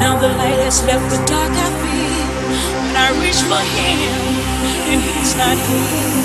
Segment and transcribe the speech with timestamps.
[0.00, 2.26] Now the light has left the dark I feel
[2.86, 3.98] when I reach for him
[4.94, 6.18] and he's not here.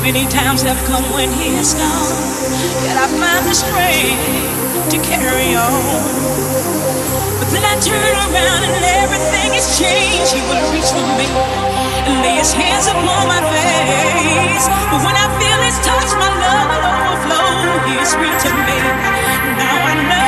[0.00, 2.16] Many times have come when he is gone,
[2.88, 4.56] yet I find the strength
[4.88, 6.48] to carry on.
[7.36, 10.32] But then I turn around and everything has changed.
[10.32, 11.28] He will reach for me
[12.08, 14.64] and lay his hands upon my face.
[14.88, 17.48] But when I feel his touch, my love will overflow.
[17.92, 18.78] He's to me.
[19.60, 20.27] Now I know.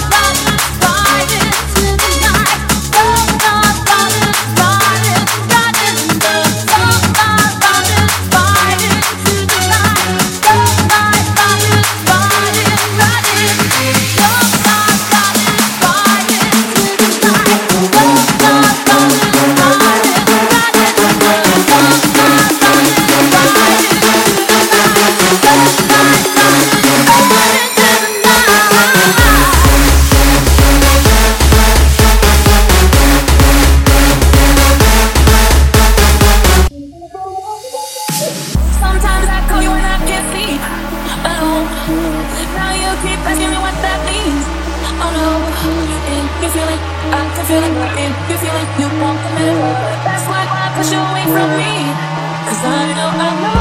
[52.51, 53.59] Cause I know, I know,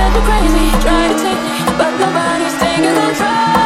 [0.00, 3.59] I'm crazy, try to take me, but nobody's taking control.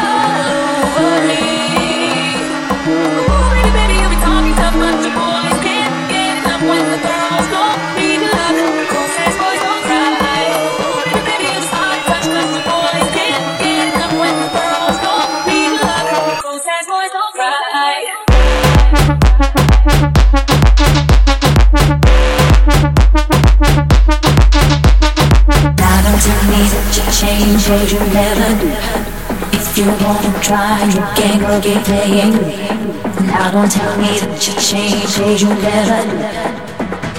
[33.26, 36.22] Now don't tell me that you changed, cause you never do.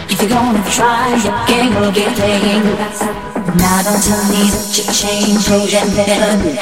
[0.07, 2.63] If you're gonna try, you can't go get playing
[3.59, 6.55] Now don't tell me that you changed, cause you never do.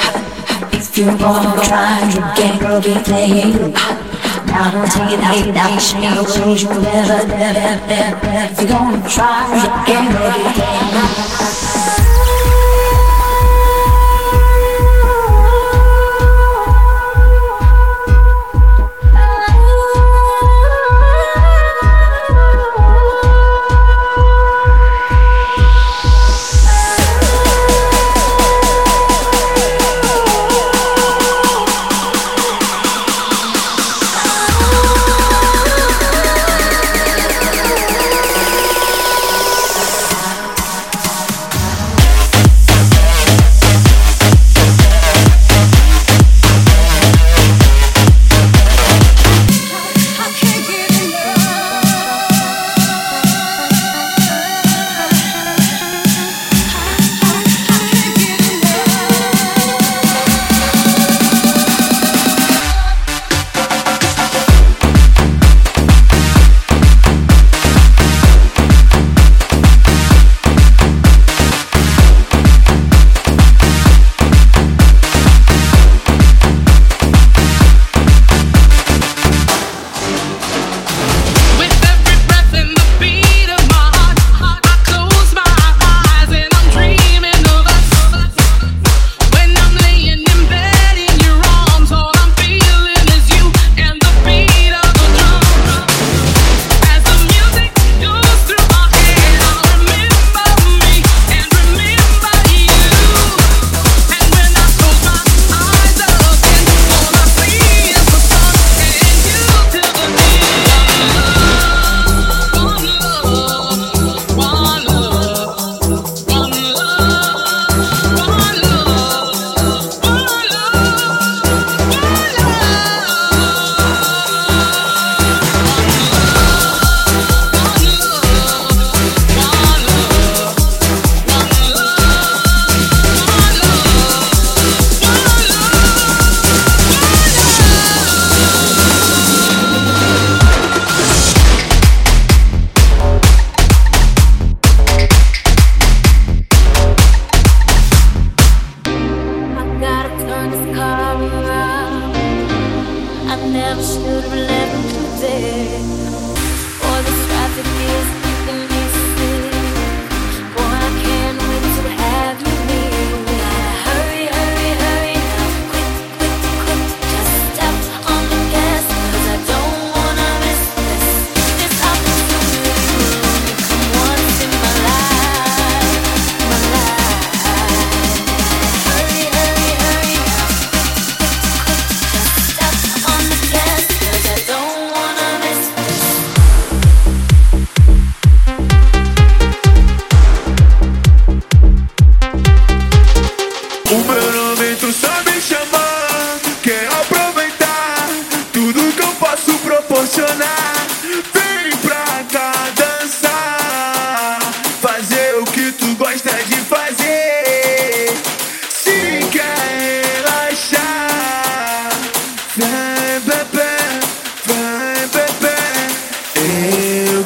[0.74, 3.74] If you're gonna try, you can't go get playing
[4.54, 9.08] now don't tell me that you changed, cause you never, never, never If you're gonna
[9.08, 12.13] try, you can't go get playing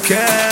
[0.09, 0.48] care.